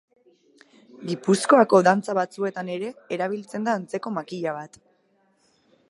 Gipuzkoako 1.11 1.81
dantza 1.87 2.15
batzuetan 2.21 2.73
ere 2.77 2.91
erabiltzen 3.19 3.69
da 3.71 3.79
antzeko 3.81 4.15
makila 4.19 4.57
bat. 4.61 4.85